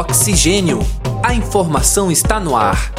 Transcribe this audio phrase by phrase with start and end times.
[0.00, 0.78] Oxigênio.
[1.22, 2.90] A informação está no ar.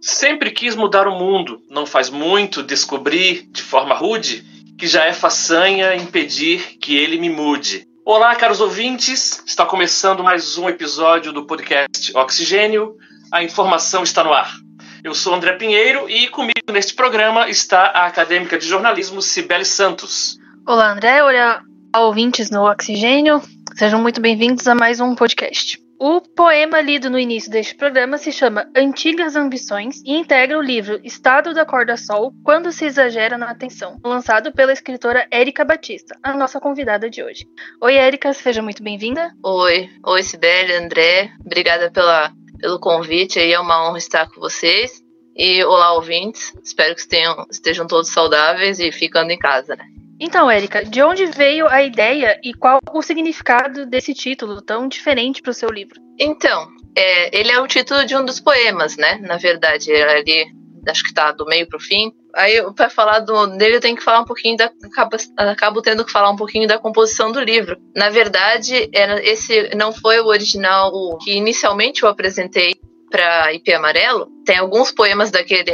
[0.00, 4.42] Sempre quis mudar o mundo, não faz muito descobrir, de forma rude,
[4.78, 7.86] que já é façanha impedir que ele me mude.
[8.06, 12.96] Olá, caros ouvintes, está começando mais um episódio do podcast Oxigênio.
[13.30, 14.63] A informação está no ar.
[15.04, 20.38] Eu sou André Pinheiro e comigo neste programa está a acadêmica de jornalismo Cibele Santos.
[20.66, 21.22] Olá, André.
[21.22, 21.60] Olá,
[21.94, 23.42] ouvintes no Oxigênio.
[23.76, 25.78] Sejam muito bem-vindos a mais um podcast.
[26.00, 30.98] O poema lido no início deste programa se chama Antigas Ambições e integra o livro
[31.04, 36.34] Estado da Corda Sol Quando se Exagera na Atenção, lançado pela escritora Érica Batista, a
[36.34, 37.44] nossa convidada de hoje.
[37.82, 39.34] Oi, Érica, seja muito bem-vinda.
[39.44, 41.30] Oi, oi, Sibeli, André.
[41.44, 42.32] Obrigada pela
[42.64, 43.38] pelo convite.
[43.38, 45.04] Aí é uma honra estar com vocês.
[45.36, 46.54] E olá, ouvintes.
[46.64, 49.84] Espero que estejam, estejam todos saudáveis e ficando em casa, né?
[50.18, 55.42] Então, Érica, de onde veio a ideia e qual o significado desse título tão diferente
[55.42, 56.00] para o seu livro?
[56.18, 59.18] Então, é, ele é o título de um dos poemas, né?
[59.20, 60.46] Na verdade, é ali
[60.88, 62.12] acho que tá do meio pro fim.
[62.34, 64.70] Aí, para falar do, dele, eu tenho que falar um pouquinho da.
[64.84, 67.76] Acabo, acabo tendo que falar um pouquinho da composição do livro.
[67.94, 72.74] Na verdade, era, esse não foi o original que inicialmente eu apresentei
[73.10, 74.28] para IP Amarelo.
[74.44, 75.64] Tem alguns poemas daquele,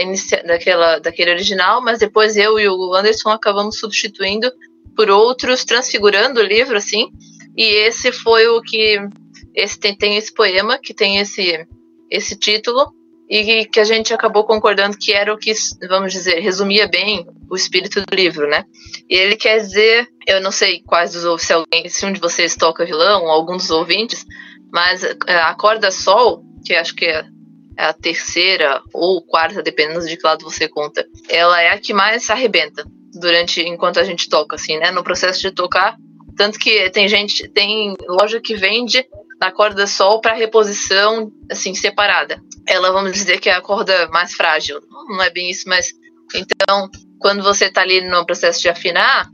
[0.47, 4.53] daquela, daquele original, mas depois eu e o Anderson acabamos substituindo
[4.95, 7.09] por outros, transfigurando o livro, assim.
[7.57, 8.99] E esse foi o que.
[9.55, 11.67] Esse tem, tem esse poema que tem esse,
[12.11, 12.93] esse título
[13.31, 15.53] e que a gente acabou concordando que era o que,
[15.89, 18.65] vamos dizer, resumia bem o espírito do livro, né?
[19.09, 22.57] E ele quer dizer, eu não sei quais dos se alguém, se um de vocês
[22.57, 24.27] toca vilão, ou algum dos ouvintes,
[24.73, 27.25] mas é, a corda sol, que acho que é
[27.79, 32.25] a terceira ou quarta, dependendo de que lado você conta, ela é a que mais
[32.25, 34.91] se arrebenta durante enquanto a gente toca, assim, né?
[34.91, 35.97] No processo de tocar,
[36.37, 39.07] tanto que tem gente, tem loja que vende
[39.41, 42.41] na corda sol para reposição assim separada.
[42.67, 44.81] Ela vamos dizer que é a corda mais frágil.
[45.09, 45.93] Não é bem isso, mas
[46.35, 49.29] então quando você está ali no processo de afinar,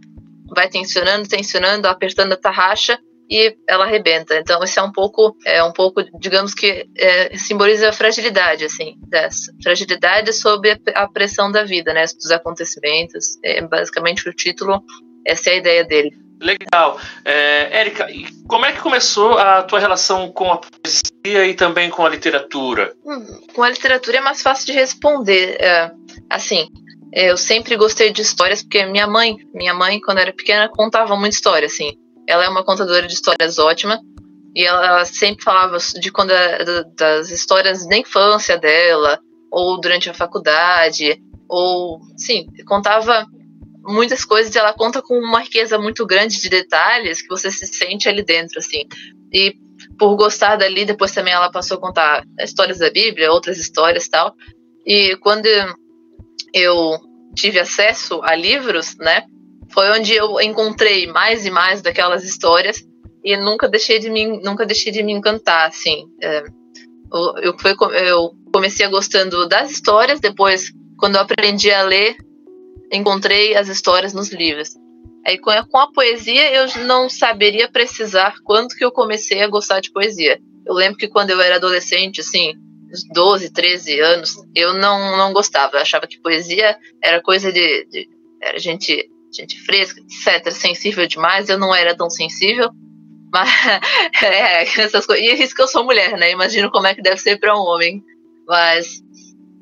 [0.54, 4.36] vai tensionando, tensionando, apertando a tarraxa e ela arrebenta.
[4.36, 8.96] Então isso é um pouco, é um pouco, digamos que é, simboliza a fragilidade, assim,
[9.08, 13.38] dessa fragilidade sob a pressão da vida, né, dos acontecimentos.
[13.42, 14.82] É basicamente o título,
[15.26, 16.25] essa é a ideia dele.
[16.40, 17.00] Legal.
[17.24, 18.06] É, Érica,
[18.46, 22.94] como é que começou a tua relação com a poesia e também com a literatura?
[23.04, 25.56] Hum, com a literatura é mais fácil de responder.
[25.60, 25.90] É,
[26.28, 26.68] assim,
[27.12, 31.34] eu sempre gostei de histórias porque minha mãe, minha mãe quando era pequena contava muita
[31.34, 31.92] história, assim.
[32.28, 33.98] Ela é uma contadora de histórias ótima
[34.54, 39.18] e ela sempre falava de quando a, das histórias da infância dela
[39.50, 43.26] ou durante a faculdade ou, sim, contava
[43.86, 48.08] muitas coisas ela conta com uma riqueza muito grande de detalhes que você se sente
[48.08, 48.84] ali dentro, assim.
[49.32, 49.54] E
[49.98, 54.34] por gostar dali, depois também ela passou a contar histórias da Bíblia, outras histórias tal.
[54.84, 55.46] E quando
[56.52, 56.98] eu
[57.34, 59.24] tive acesso a livros, né,
[59.72, 62.82] foi onde eu encontrei mais e mais daquelas histórias
[63.24, 66.06] e nunca deixei de me, nunca deixei de me encantar, assim.
[66.22, 66.44] É,
[67.12, 72.16] eu, eu, foi, eu comecei gostando das histórias, depois, quando eu aprendi a ler,
[72.92, 74.70] encontrei as histórias nos livros.
[75.26, 79.48] Aí com a, com a poesia eu não saberia precisar quando que eu comecei a
[79.48, 80.40] gostar de poesia.
[80.64, 82.54] Eu lembro que quando eu era adolescente, assim,
[82.92, 85.76] uns 12, 13 anos, eu não, não gostava.
[85.76, 88.08] Eu achava que poesia era coisa de, de
[88.40, 91.48] era gente, gente fresca, etc., sensível demais.
[91.48, 92.70] Eu não era tão sensível.
[93.32, 93.48] Mas
[94.22, 95.24] é, essas coisas.
[95.24, 96.30] E é isso que eu sou mulher, né?
[96.30, 98.02] Imagino como é que deve ser para um homem.
[98.46, 99.02] Mas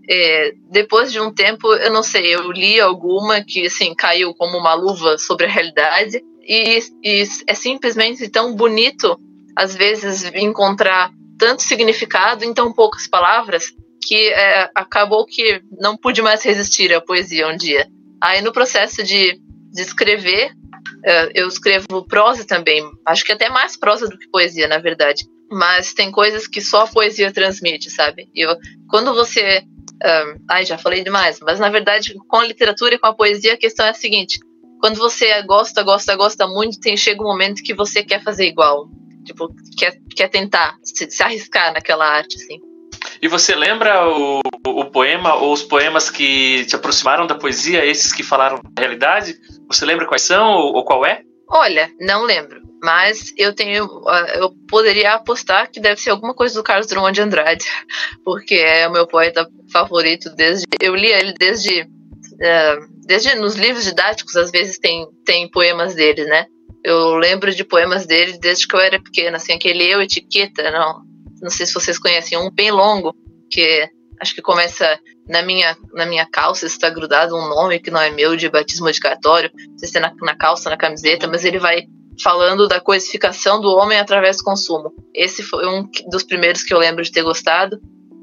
[0.09, 4.59] é, depois de um tempo, eu não sei, eu li alguma que assim caiu como
[4.59, 9.19] uma luva sobre a realidade e, e é simplesmente tão bonito
[9.56, 13.72] às vezes encontrar tanto significado em tão poucas palavras
[14.06, 17.89] que é, acabou que não pude mais resistir à poesia um dia.
[18.22, 19.41] Aí no processo de,
[19.72, 20.53] de escrever,
[21.04, 25.24] é, eu escrevo prosa também, acho que até mais prosa do que poesia, na verdade.
[25.50, 28.28] Mas tem coisas que só a poesia transmite, sabe?
[28.34, 28.57] Eu,
[28.89, 29.62] quando você
[30.04, 33.54] um, ai, já falei demais, mas na verdade, com a literatura e com a poesia,
[33.54, 34.39] a questão é a seguinte:
[34.80, 38.89] quando você gosta, gosta, gosta muito, tem, chega um momento que você quer fazer igual.
[39.24, 39.48] Tipo,
[39.78, 42.60] quer, quer tentar se, se arriscar naquela arte, assim.
[43.22, 48.12] E você lembra o, o, poema ou os poemas que te aproximaram da poesia, esses
[48.12, 49.34] que falaram da realidade?
[49.68, 51.22] Você lembra quais são ou, ou qual é?
[51.48, 52.60] Olha, não lembro.
[52.84, 53.89] Mas eu tenho.
[54.07, 57.65] Ah, eu poderia apostar que deve ser alguma coisa do Carlos Drummond de Andrade,
[58.22, 60.66] porque é o meu poeta favorito desde.
[60.78, 61.81] Eu li ele desde.
[61.81, 66.45] Uh, desde nos livros didáticos, às vezes tem, tem poemas dele, né?
[66.84, 71.03] Eu lembro de poemas dele desde que eu era pequena, assim, aquele Eu Etiqueta, não,
[71.41, 73.15] não sei se vocês conhecem, um bem longo,
[73.51, 73.89] que
[74.21, 78.10] acho que começa na minha, na minha calça está grudado um nome que não é
[78.10, 81.45] meu de batismo de cartório, não sei se é na, na calça, na camiseta, mas
[81.45, 81.86] ele vai
[82.22, 84.93] falando da coisificação do homem através do consumo.
[85.15, 87.81] Esse foi um dos primeiros que eu lembro de ter gostado.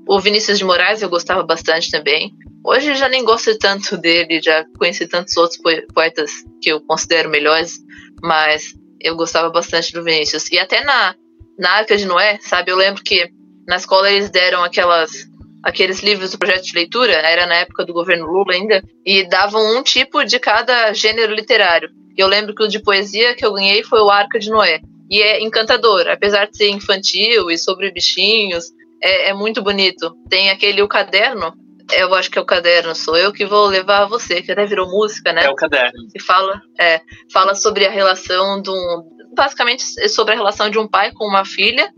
[0.07, 2.31] O Vinícius de Moraes eu gostava bastante também.
[2.65, 5.59] Hoje já nem gosto tanto dele, já conheci tantos outros
[5.93, 7.79] poetas que eu considero melhores,
[8.21, 10.51] mas eu gostava bastante do Vinícius.
[10.51, 11.15] E até na,
[11.57, 13.29] na Arca de Noé, sabe, eu lembro que
[13.67, 15.29] na escola eles deram aquelas
[15.63, 19.77] aqueles livros do projeto de leitura, era na época do governo Lula ainda, e davam
[19.77, 21.89] um tipo de cada gênero literário.
[22.17, 24.81] Eu lembro que o de poesia que eu ganhei foi o Arca de Noé.
[25.09, 28.65] E é encantador, apesar de ser infantil e sobre bichinhos,
[29.01, 30.15] é, é muito bonito.
[30.29, 31.53] Tem aquele o caderno,
[31.93, 34.89] eu acho que é o caderno, sou eu que vou levar você, que até virou
[34.89, 35.45] música, né?
[35.45, 36.07] É o caderno.
[36.15, 39.03] E fala, é, fala sobre a relação de um.
[39.35, 41.91] Basicamente sobre a relação de um pai com uma filha,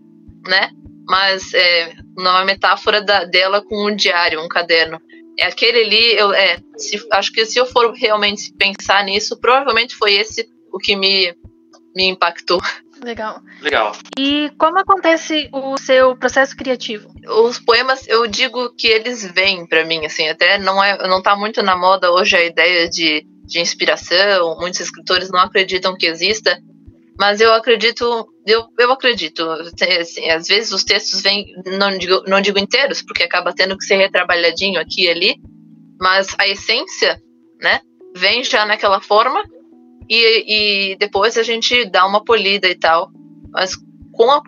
[0.47, 0.69] né?
[1.07, 4.99] Mas é uma metáfora da, dela com um diário, um caderno.
[5.37, 9.95] É aquele ali, eu, é, se, acho que se eu for realmente pensar nisso, provavelmente
[9.95, 11.35] foi esse o que me,
[11.95, 12.61] me impactou.
[13.03, 13.41] Legal.
[13.61, 13.91] Legal.
[14.17, 17.13] E como acontece o seu processo criativo?
[17.27, 21.35] Os poemas, eu digo que eles vêm para mim, assim, até não é, não tá
[21.35, 26.57] muito na moda hoje a ideia de, de inspiração, muitos escritores não acreditam que exista,
[27.19, 29.43] mas eu acredito, eu, eu acredito.
[29.49, 33.85] Assim, às vezes os textos vêm, não digo, não digo inteiros, porque acaba tendo que
[33.85, 35.35] ser retrabalhadinho aqui e ali,
[35.99, 37.21] mas a essência,
[37.61, 37.81] né,
[38.15, 39.43] vem já naquela forma
[40.09, 43.09] e, e depois a gente dá uma polida e tal.
[43.51, 43.75] Mas
[44.11, 44.41] com a,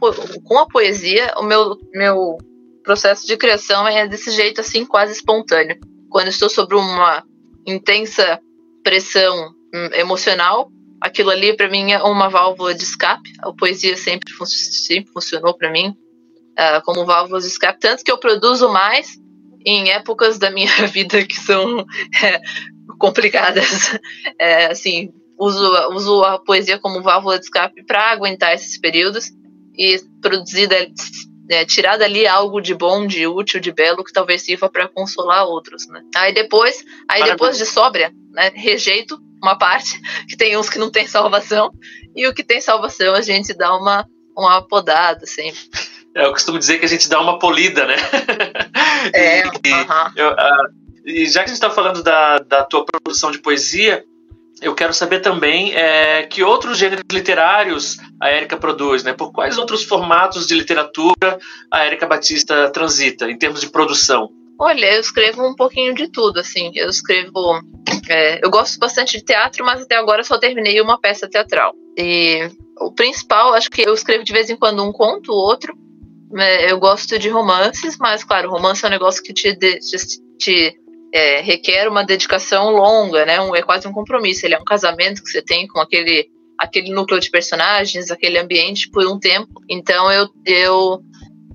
[0.44, 2.38] com a poesia, o meu, meu
[2.84, 5.78] processo de criação é desse jeito assim, quase espontâneo.
[6.10, 7.24] Quando estou sob uma
[7.66, 8.40] intensa
[8.84, 10.70] pressão hum, emocional,
[11.06, 13.32] aquilo ali para mim é uma válvula de escape.
[13.40, 18.12] A poesia sempre, fun sempre funcionou para mim uh, como válvula de escape, tanto que
[18.12, 19.16] eu produzo mais
[19.64, 21.86] em épocas da minha vida que são
[22.24, 22.42] é,
[22.98, 23.98] complicadas.
[24.38, 29.32] É, assim, uso, uso a poesia como válvula de escape para aguentar esses períodos
[29.78, 30.68] e produzir,
[31.50, 35.46] é, tirar dali algo de bom, de útil, de belo que talvez sirva para consolar
[35.46, 36.02] outros, né?
[36.16, 40.92] Aí depois, aí depois de sóbria, né, rejeito uma parte, que tem uns que não
[40.92, 41.72] tem salvação,
[42.16, 45.52] e o que tem salvação a gente dá uma, uma podada, assim.
[46.16, 47.96] É, eu costumo dizer que a gente dá uma polida, né?
[49.14, 50.12] É, e, uh -huh.
[50.16, 54.04] eu, uh, e já que a gente está falando da, da tua produção de poesia,
[54.62, 59.14] eu quero saber também é, que outros gêneros literários a Érica produz, né?
[59.14, 64.30] Por quais outros formatos de literatura a Érica Batista transita em termos de produção?
[64.58, 66.72] Olha, eu escrevo um pouquinho de tudo, assim.
[66.76, 67.60] Eu escrevo.
[68.10, 71.74] É, eu gosto bastante de teatro, mas até agora só terminei uma peça teatral.
[71.98, 72.50] E
[72.80, 75.78] o principal, acho que eu escrevo de vez em quando um conto, outro.
[76.38, 79.80] É, eu gosto de romances, mas, claro, romance é um negócio que te, te,
[80.38, 80.80] te
[81.14, 83.40] é, requer uma dedicação longa, né?
[83.42, 84.46] Um, é quase um compromisso.
[84.46, 88.90] Ele é um casamento que você tem com aquele aquele núcleo de personagens, aquele ambiente
[88.90, 89.62] por um tempo.
[89.70, 91.02] Então eu, eu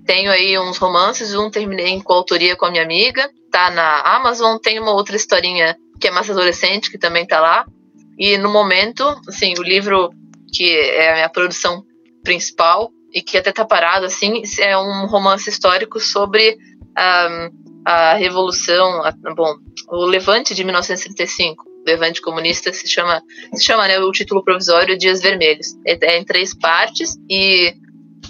[0.05, 4.59] tenho aí uns romances, um terminei em coautoria com a minha amiga, tá na Amazon,
[4.59, 7.65] tem uma outra historinha que é mais adolescente, que também tá lá.
[8.19, 10.11] E no momento, assim, o livro
[10.53, 11.85] que é a minha produção
[12.23, 16.59] principal e que até tá parado, assim, é um romance histórico sobre
[16.99, 19.55] um, a Revolução, a, bom,
[19.89, 21.65] o Levante de 1935.
[21.87, 23.23] Levante comunista se chama,
[23.55, 25.69] se chama né, o título provisório Dias Vermelhos.
[25.87, 27.75] É, é em três partes e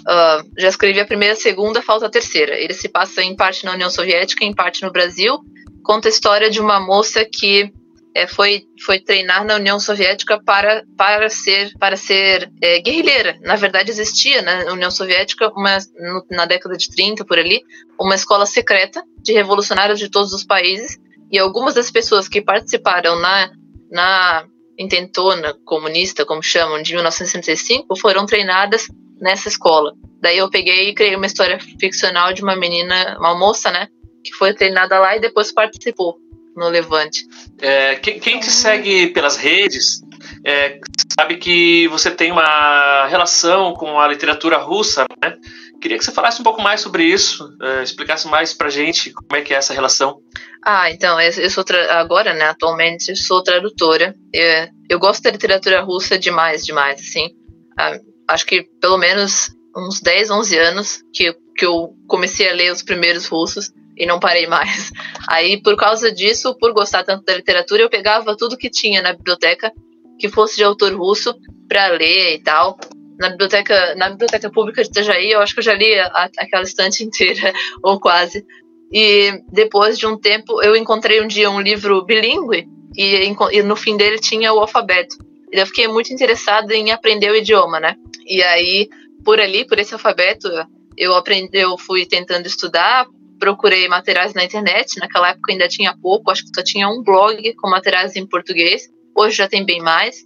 [0.01, 2.57] Uh, já escrevi a primeira, a segunda, falta a terceira.
[2.57, 5.37] Ele se passa em parte na União Soviética, em parte no Brasil.
[5.83, 7.71] Conta a história de uma moça que
[8.13, 13.37] é, foi, foi treinar na União Soviética para, para ser, para ser é, guerrilheira.
[13.41, 17.61] Na verdade, existia na União Soviética, uma, no, na década de 30, por ali,
[17.99, 20.97] uma escola secreta de revolucionários de todos os países.
[21.31, 23.49] E algumas das pessoas que participaram na,
[23.89, 24.45] na
[24.77, 28.87] intentona comunista, como chamam, de 1965, foram treinadas
[29.21, 29.93] nessa escola.
[30.19, 33.87] Daí eu peguei e criei uma história ficcional de uma menina, uma moça, né,
[34.23, 36.17] que foi treinada lá e depois participou
[36.55, 37.25] no Levante.
[37.59, 40.01] É, quem, quem, te segue pelas redes
[40.45, 40.79] é,
[41.19, 45.37] sabe que você tem uma relação com a literatura russa, né?
[45.81, 49.35] Queria que você falasse um pouco mais sobre isso, é, explicasse mais pra gente como
[49.35, 50.21] é que é essa relação.
[50.63, 54.13] Ah, então, eu sou agora, né, atualmente sou tradutora.
[54.31, 57.29] Eu, eu gosto da literatura russa demais, demais, assim.
[57.77, 62.71] Ah, acho que pelo menos uns 10, 11 anos que, que eu comecei a ler
[62.71, 63.71] os primeiros russos.
[64.01, 64.91] E não parei mais.
[65.29, 69.13] Aí, por causa disso, por gostar tanto da literatura, eu pegava tudo que tinha na
[69.13, 69.71] biblioteca
[70.17, 71.35] que fosse de autor russo
[71.69, 72.79] para ler e tal.
[73.19, 76.63] Na biblioteca, na biblioteca pública de Itajaí, eu acho que eu já li a, aquela
[76.63, 77.53] estante inteira,
[77.83, 78.43] ou quase.
[78.91, 82.67] E depois de um tempo, eu encontrei um dia um livro bilíngue
[82.97, 85.15] e, e no fim dele tinha o alfabeto.
[85.53, 87.95] E eu fiquei muito interessada em aprender o idioma, né?
[88.25, 88.89] E aí,
[89.23, 90.49] por ali, por esse alfabeto,
[90.97, 93.05] eu aprendi, eu fui tentando estudar,
[93.41, 94.99] procurei materiais na internet.
[94.99, 98.87] Naquela época ainda tinha pouco, acho que só tinha um blog com materiais em português.
[99.17, 100.23] Hoje já tem bem mais.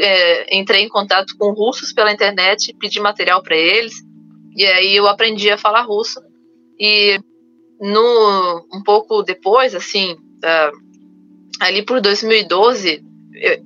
[0.00, 3.94] É, entrei em contato com russos pela internet, pedi material para eles.
[4.54, 6.20] E aí eu aprendi a falar russo.
[6.78, 7.18] E
[7.80, 10.16] no um pouco depois, assim,
[11.58, 13.02] ali por 2012,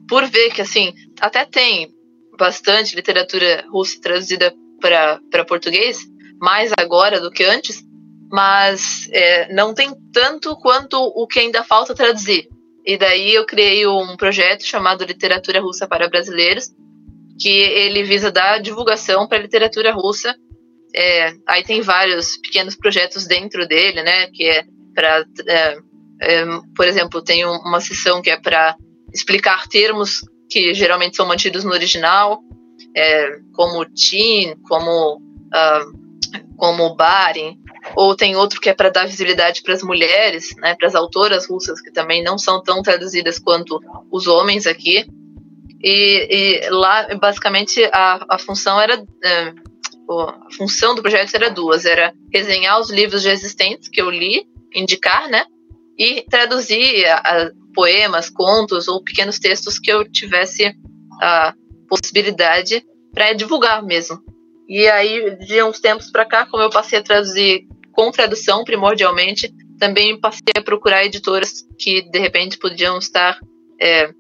[0.09, 1.93] por ver que assim até tem
[2.39, 5.99] bastante literatura russa traduzida para português,
[6.41, 7.85] mais agora do que antes,
[8.31, 12.49] mas é, não tem tanto quanto o que ainda falta traduzir.
[12.87, 16.71] E daí eu criei um projeto chamado Literatura Russa para Brasileiros,
[17.39, 20.35] que ele visa dar divulgação para a literatura russa.
[20.95, 24.27] É, aí tem vários pequenos projetos dentro dele, né?
[24.29, 25.79] Que é para, é,
[26.21, 26.45] é,
[26.75, 28.77] por exemplo, tem uma sessão que é para
[29.13, 32.41] explicar termos que geralmente são mantidos no original,
[32.97, 36.01] é, como tin, como uh,
[36.61, 37.59] como barin,
[37.97, 41.49] ou tem outro que é para dar visibilidade para as mulheres, né, para as autoras
[41.49, 45.07] russas que também não são tão traduzidas quanto os homens aqui.
[45.83, 49.55] E, e lá, basicamente, a, a função era é,
[50.11, 54.45] a função do projeto era duas: era resenhar os livros já existentes que eu li,
[54.75, 55.45] indicar, né,
[55.99, 60.75] e traduzir a, a, poemas, contos ou pequenos textos que eu tivesse
[61.23, 61.55] a
[61.89, 64.19] possibilidade para divulgar mesmo.
[64.71, 69.53] E aí, de uns tempos para cá, como eu passei a traduzir com tradução primordialmente,
[69.81, 73.37] também passei a procurar editoras que de repente podiam estar
[73.83, 74.13] é,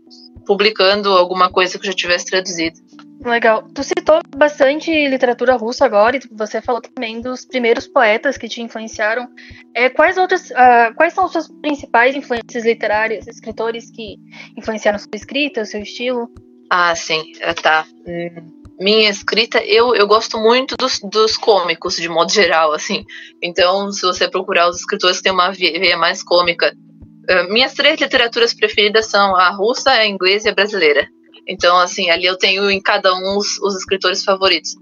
[0.44, 2.80] publicando alguma coisa que eu já tivesse traduzido.
[3.24, 3.62] Legal.
[3.72, 8.60] Tu citou bastante literatura russa agora e você falou também dos primeiros poetas que te
[8.60, 9.28] influenciaram.
[9.72, 14.16] É, quais outras, uh, quais são as suas principais influências literárias, escritores que
[14.58, 16.28] influenciaram sua escrita, o seu estilo?
[16.68, 17.86] Ah, sim, é, tá.
[18.04, 23.04] Hum, minha escrita, eu, eu gosto muito dos, dos cômicos, de modo geral, assim.
[23.42, 28.00] Então, se você procurar os escritores que têm uma veia mais cômica, uh, minhas três
[28.00, 31.06] literaturas preferidas são a russa, a inglesa e a brasileira.
[31.46, 34.74] Então, assim, ali eu tenho em cada um os, os escritores favoritos.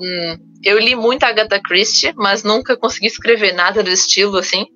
[0.00, 4.66] Hum, eu li muito Agatha Christie, mas nunca consegui escrever nada do estilo, assim.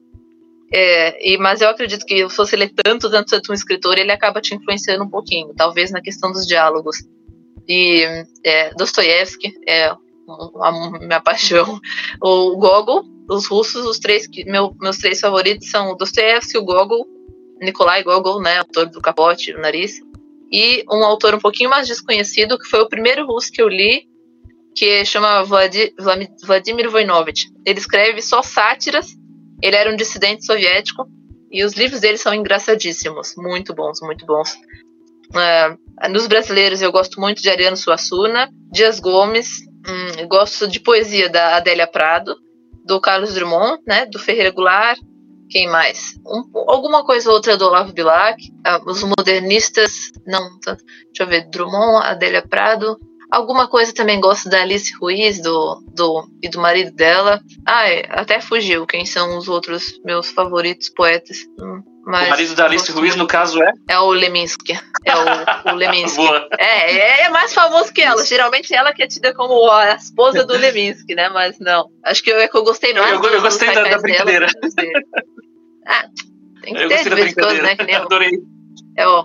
[0.72, 4.12] É, e, mas eu acredito que se você lê tanto, tanto, tanto um escritor, ele
[4.12, 6.98] acaba te influenciando um pouquinho, talvez na questão dos diálogos.
[7.68, 8.04] E
[8.44, 8.72] é,
[9.66, 11.80] é a minha paixão.
[12.22, 16.64] O Gogol, os russos, os três que meu, meus três favoritos são o Dostoiévski, o
[16.64, 17.06] Gogol,
[17.60, 20.00] Nikolai Gogol, né, autor do Capote, o Nariz,
[20.50, 24.08] e um autor um pouquinho mais desconhecido, que foi o primeiro russo que eu li,
[24.74, 27.50] que chama Vladimir Voinovich.
[27.66, 29.08] Ele escreve só sátiras,
[29.62, 31.06] ele era um dissidente soviético,
[31.50, 34.56] e os livros dele são engraçadíssimos, muito bons, muito bons.
[35.34, 39.48] Uh, nos brasileiros eu gosto muito de Ariano Suassuna, Dias Gomes,
[39.86, 42.36] hum, gosto de poesia da Adélia Prado,
[42.84, 44.98] do Carlos Drummond, né, do Ferreira Goulart,
[45.50, 46.14] quem mais?
[46.26, 48.36] Um, alguma coisa outra do Olavo Bilac.
[48.64, 52.98] Ah, os modernistas, não, tá, deixa eu ver, Drummond, Adélia Prado.
[53.30, 57.40] Alguma coisa também gosto da Alice Ruiz do, do, e do marido dela.
[57.66, 61.38] Ah, até fugiu quem são os outros meus favoritos poetas.
[61.60, 63.70] Hum, mas o marido da Alice Ruiz, no caso, é?
[63.86, 64.72] É o Leminski.
[65.04, 66.22] É o, o Leminski.
[66.58, 68.24] é, é, é mais famoso que ela.
[68.24, 71.28] Geralmente ela que é tida como a esposa do Leminski, né?
[71.28, 71.90] Mas não.
[72.02, 73.12] Acho que eu, é que eu gostei mais.
[73.12, 74.46] Eu, eu, eu gostei da, da brincadeira.
[75.90, 76.04] Ah,
[76.60, 77.74] tem que eu ter de vez em quando, né?
[77.74, 78.38] Que nem Adorei.
[78.94, 79.24] É o,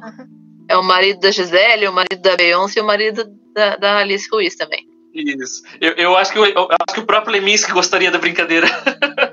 [0.70, 4.30] é o marido da Gisele, o marido da Beyoncé e o marido da, da Alice
[4.32, 4.88] Ruiz também.
[5.14, 5.62] Isso.
[5.82, 8.68] Eu, eu, acho que, eu, eu acho que o próprio Leminski gostaria da brincadeira.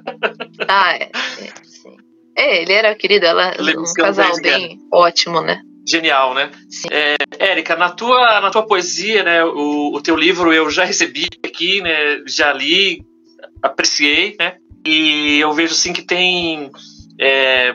[0.69, 1.11] Ah, é.
[2.41, 5.63] É, é ele era querido, ela um casal bem ótimo, né?
[5.87, 6.51] Genial, né?
[6.91, 11.27] É, Érica, na tua, na tua poesia, né, o, o teu livro eu já recebi
[11.45, 13.03] aqui, né, já li,
[13.63, 14.57] apreciei, né?
[14.87, 16.71] E eu vejo assim que tem
[17.21, 17.75] é,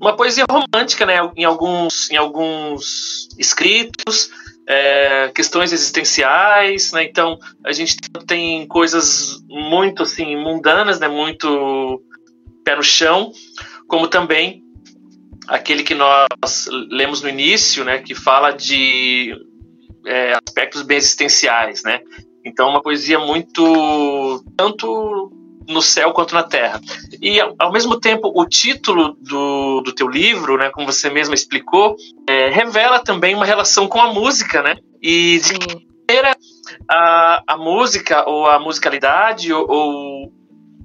[0.00, 4.30] uma poesia romântica, né, em alguns, em alguns escritos,
[4.68, 7.96] é, questões existenciais, né, então a gente
[8.26, 12.02] tem coisas muito assim mundanas, né, muito
[12.64, 13.32] pé no chão,
[13.88, 14.62] como também
[15.48, 16.26] aquele que nós
[16.90, 19.34] lemos no início, né, que fala de
[20.04, 22.00] é, aspectos bem existenciais, né,
[22.44, 25.32] então uma poesia muito tanto
[25.68, 26.80] no céu quanto na terra.
[27.20, 31.96] E, ao mesmo tempo, o título do, do teu livro, né, como você mesma explicou,
[32.28, 34.76] é, revela também uma relação com a música, né?
[35.02, 35.54] E de
[36.08, 36.36] maneira
[36.88, 40.32] a, a música, ou a musicalidade, ou, ou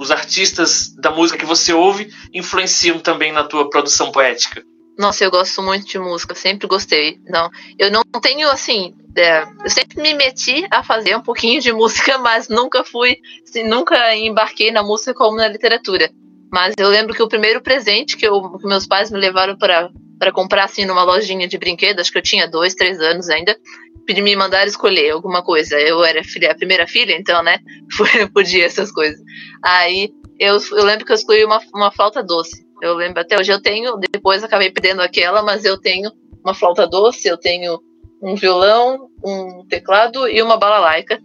[0.02, 4.64] os artistas da música que você ouve influenciam também na tua produção poética?
[4.98, 7.20] Nossa, eu gosto muito de música, sempre gostei.
[7.28, 11.72] Não, eu não tenho assim, é, eu sempre me meti a fazer um pouquinho de
[11.72, 13.18] música, mas nunca fui,
[13.48, 16.10] assim, nunca embarquei na música como na literatura.
[16.52, 19.90] Mas eu lembro que o primeiro presente que, eu, que meus pais me levaram para
[20.22, 23.58] para comprar assim numa lojinha de brinquedos, acho que eu tinha dois, três anos ainda,
[24.06, 25.80] pedi me mandar escolher alguma coisa.
[25.80, 27.58] Eu era filha, a primeira filha, então, né,
[28.32, 29.20] podia essas coisas.
[29.66, 32.64] Aí eu, eu lembro que eu escolhi uma, uma flauta doce.
[32.84, 36.12] Eu lembro até hoje eu tenho, depois acabei perdendo aquela, mas eu tenho
[36.46, 37.80] uma flauta doce, eu tenho
[38.22, 41.20] um violão, um teclado e uma balalaica.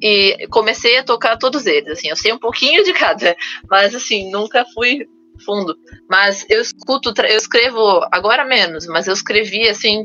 [0.00, 3.36] E comecei a tocar todos eles, assim, eu sei um pouquinho de cada,
[3.68, 5.08] mas assim, nunca fui
[5.44, 5.76] fundo.
[6.08, 10.04] Mas eu escuto, eu escrevo agora menos, mas eu escrevi assim,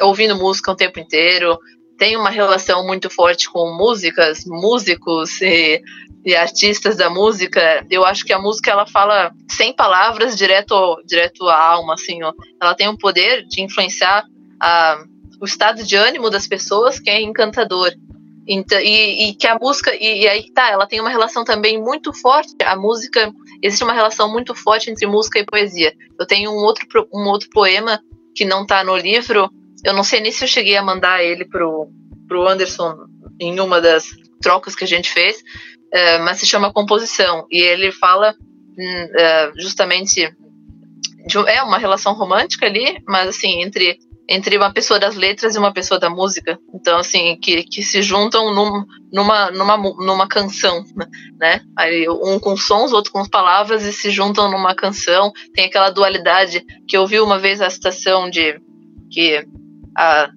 [0.00, 1.58] ouvindo música o tempo inteiro.
[1.98, 5.82] Tenho uma relação muito forte com músicas, músicos e
[6.24, 11.48] e artistas da música, eu acho que a música ela fala sem palavras direto direto
[11.48, 12.32] à alma, assim, ó.
[12.60, 14.24] Ela tem um poder de influenciar
[14.60, 15.02] a,
[15.40, 17.92] o estado de ânimo das pessoas que é encantador.
[18.46, 21.80] Então, e, e que a música e, e, aí tá, ela tem uma relação também
[21.80, 22.54] muito forte.
[22.64, 23.32] A música
[23.62, 25.92] existe uma relação muito forte entre música e poesia.
[26.18, 28.00] Eu tenho um outro um outro poema
[28.34, 29.50] que não tá no livro.
[29.84, 31.88] Eu não sei nem se eu cheguei a mandar ele pro
[32.26, 32.96] pro Anderson
[33.40, 35.42] em uma das trocas que a gente fez,
[35.92, 37.46] é, mas se chama composição.
[37.50, 38.34] E ele fala
[38.78, 40.34] é, justamente.
[41.26, 43.98] De, é uma relação romântica ali, mas assim, entre,
[44.30, 46.56] entre uma pessoa das letras e uma pessoa da música.
[46.72, 50.84] Então, assim, que, que se juntam num, numa, numa, numa canção,
[51.36, 51.60] né?
[51.76, 55.32] Aí, um com sons, outro com palavras e se juntam numa canção.
[55.52, 58.60] Tem aquela dualidade que eu vi uma vez a citação de
[59.10, 59.44] que
[59.98, 60.30] a,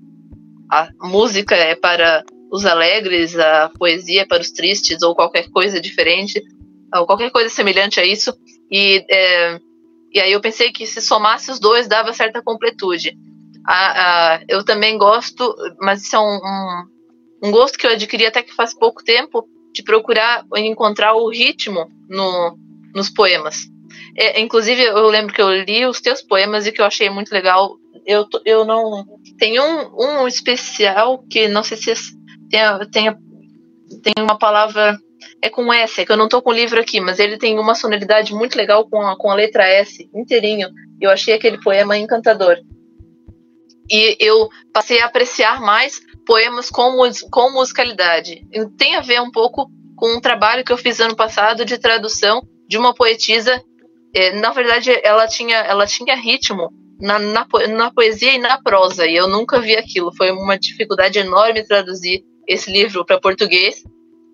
[0.72, 6.41] a música é para os alegres, a poesia para os tristes ou qualquer coisa diferente,
[6.96, 8.36] ou qualquer coisa semelhante a isso.
[8.72, 9.60] E, é,
[10.12, 13.15] e aí eu pensei que se somasse os dois dava certa completude.
[13.65, 18.26] A, a, eu também gosto, mas isso é um, um, um gosto que eu adquiri
[18.26, 22.58] até que faz pouco tempo, de procurar encontrar o ritmo no,
[22.93, 23.58] nos poemas.
[24.15, 27.32] É, inclusive, eu lembro que eu li os teus poemas e que eu achei muito
[27.32, 27.76] legal.
[28.06, 29.06] Eu, eu não.
[29.38, 31.93] Tem um, um especial que não sei se
[32.49, 33.15] tem, tem,
[34.04, 34.97] tem uma palavra.
[35.41, 37.58] É com S, é que eu não tô com o livro aqui, mas ele tem
[37.58, 40.69] uma sonoridade muito legal com a, com a letra S, inteirinho.
[41.02, 42.58] Eu achei aquele poema encantador.
[43.91, 46.98] E eu passei a apreciar mais poemas com,
[47.30, 48.46] com musicalidade.
[48.78, 52.41] Tem a ver um pouco com um trabalho que eu fiz ano passado de tradução
[52.67, 53.63] de uma poetisa.
[54.13, 56.69] É, na verdade, ela tinha, ela tinha ritmo
[57.00, 60.15] na, na, na, poesia e na prosa, e eu nunca vi aquilo.
[60.15, 63.84] Foi uma dificuldade enorme traduzir esse livro para português,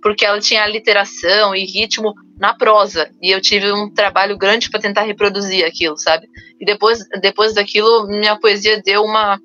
[0.01, 4.79] porque ela tinha literação e ritmo na prosa, e eu tive um trabalho grande para
[4.79, 6.25] tentar reproduzir aquilo, sabe?
[6.59, 9.37] E depois, depois daquilo, minha poesia deu uma,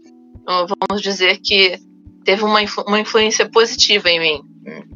[0.46, 1.76] vamos dizer que
[2.24, 4.42] teve uma, uma influência positiva em mim,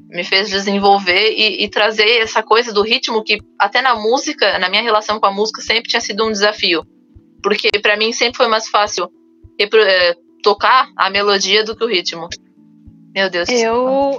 [0.08, 4.68] me fez desenvolver e, e trazer essa coisa do ritmo que até na música, na
[4.68, 6.84] minha relação com a música, sempre tinha sido um desafio,
[7.42, 9.10] porque para mim sempre foi mais fácil
[9.60, 12.28] é, tocar a melodia do que o ritmo.
[13.12, 13.48] Meu Deus.
[13.48, 14.18] Eu,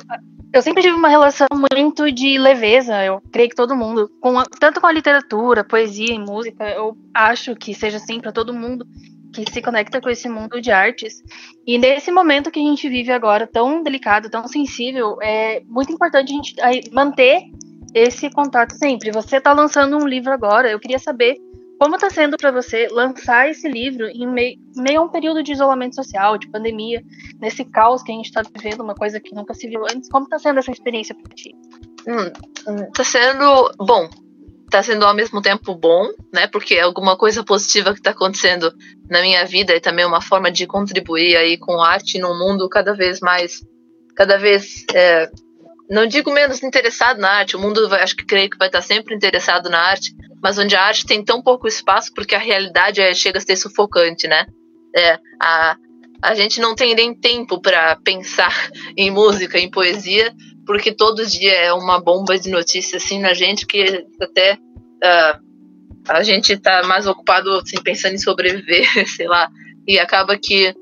[0.52, 4.46] eu sempre tive uma relação muito de leveza, eu creio que todo mundo, com a,
[4.46, 8.86] tanto com a literatura, poesia e música, eu acho que seja assim para todo mundo
[9.32, 11.22] que se conecta com esse mundo de artes.
[11.66, 16.56] E nesse momento que a gente vive agora, tão delicado, tão sensível, é muito importante
[16.60, 17.44] a gente manter
[17.94, 19.12] esse contato sempre.
[19.12, 21.36] Você está lançando um livro agora, eu queria saber
[21.80, 25.54] como está sendo para você lançar esse livro em meio, meio, a um período de
[25.54, 27.02] isolamento social, de pandemia,
[27.40, 30.10] nesse caos que a gente está vivendo, uma coisa que nunca se viu antes?
[30.10, 31.56] Como está sendo essa experiência para ti?
[32.00, 34.10] Está hum, sendo bom.
[34.66, 36.48] Está sendo ao mesmo tempo bom, né?
[36.48, 38.72] Porque é alguma coisa positiva que está acontecendo
[39.10, 42.94] na minha vida e também uma forma de contribuir aí com arte num mundo cada
[42.94, 43.66] vez mais,
[44.16, 45.32] cada vez é,
[45.90, 48.82] não digo menos interessado na arte, o mundo vai, acho que creio que vai estar
[48.82, 53.02] sempre interessado na arte, mas onde a arte tem tão pouco espaço porque a realidade
[53.02, 54.46] é, chega a ser sufocante, né?
[54.96, 55.78] É, a,
[56.22, 58.54] a gente não tem nem tempo para pensar
[58.96, 60.34] em música, em poesia,
[60.66, 65.50] porque todo dia é uma bomba de notícias assim na gente que até uh,
[66.08, 69.50] a gente está mais ocupado assim, pensando em sobreviver, sei lá,
[69.88, 70.74] e acaba que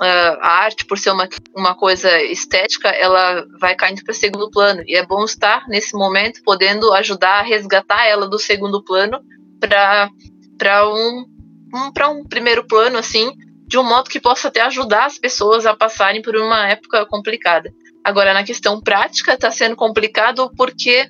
[0.00, 4.82] a arte, por ser uma, uma coisa estética, ela vai caindo para segundo plano.
[4.86, 9.20] E é bom estar nesse momento podendo ajudar a resgatar ela do segundo plano
[9.60, 11.24] para um,
[11.74, 13.32] um, um primeiro plano, assim,
[13.66, 17.70] de um modo que possa até ajudar as pessoas a passarem por uma época complicada.
[18.02, 21.06] Agora, na questão prática, está sendo complicado porque,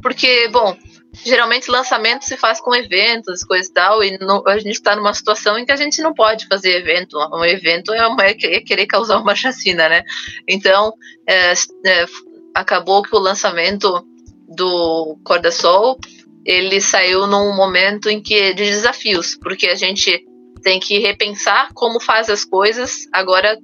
[0.00, 0.76] porque, bom,
[1.24, 5.14] geralmente lançamento se faz com eventos, coisa e tal, e no, a gente está numa
[5.14, 7.16] situação em que a gente não pode fazer evento.
[7.32, 10.02] Um evento é, uma, é querer causar uma chacina, né?
[10.48, 10.92] Então,
[11.26, 12.06] é, é,
[12.54, 14.06] acabou que o lançamento
[14.48, 15.98] do Corda Sol
[16.44, 20.24] ele saiu num momento em que de desafios, porque a gente
[20.62, 23.58] tem que repensar como faz as coisas agora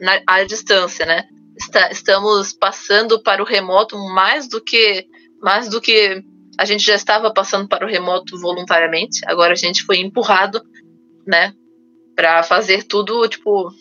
[0.00, 1.24] na, à distância, né?
[1.56, 5.06] Está, estamos passando para o remoto mais do que
[5.40, 6.24] mais do que
[6.58, 10.62] a gente já estava passando para o remoto voluntariamente, agora a gente foi empurrado,
[11.26, 11.52] né,
[12.14, 13.72] para fazer tudo tipo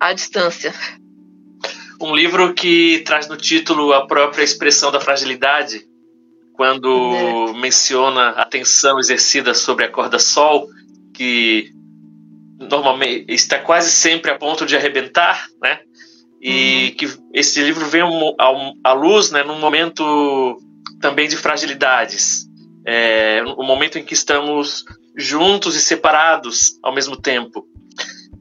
[0.00, 0.72] à distância.
[2.00, 5.86] Um livro que traz no título a própria expressão da fragilidade,
[6.52, 7.60] quando é.
[7.60, 10.68] menciona a tensão exercida sobre a corda sol,
[11.14, 11.70] que
[12.58, 15.80] normalmente está quase sempre a ponto de arrebentar, né?
[16.40, 16.96] E uhum.
[16.96, 18.02] que esse livro vem
[18.84, 20.58] à luz, né, num momento
[21.00, 22.46] também de fragilidades.
[22.86, 24.84] É um momento em que estamos
[25.16, 27.66] juntos e separados ao mesmo tempo.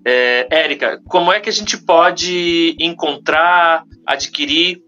[0.05, 4.83] É, Érica, como é que a gente pode encontrar, adquirir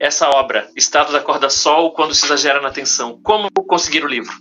[0.00, 3.20] essa obra, Estado da Corda Sol, quando se exagera na tensão?
[3.22, 4.34] Como conseguir o livro?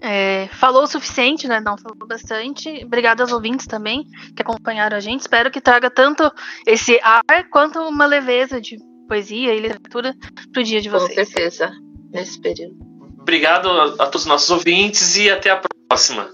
[0.00, 1.60] É, falou o suficiente, né?
[1.60, 2.82] Não falou bastante.
[2.84, 5.20] Obrigada aos ouvintes também que acompanharam a gente.
[5.20, 6.30] Espero que traga tanto
[6.66, 8.78] esse ar quanto uma leveza de
[9.08, 10.14] poesia e literatura
[10.52, 11.14] pro dia de vocês.
[11.14, 11.70] Com certeza,
[12.10, 12.74] nesse período.
[13.20, 16.28] Obrigado a, a todos os nossos ouvintes e até a próxima.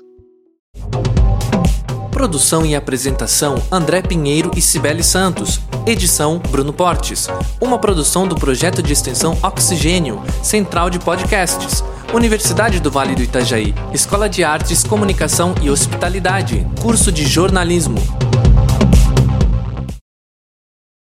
[2.10, 5.60] Produção e apresentação André Pinheiro e Cibele Santos.
[5.86, 7.28] Edição Bruno Portes.
[7.60, 11.84] Uma produção do projeto de extensão Oxigênio, Central de Podcasts.
[12.12, 17.98] Universidade do Vale do Itajaí, Escola de Artes, Comunicação e Hospitalidade, curso de jornalismo,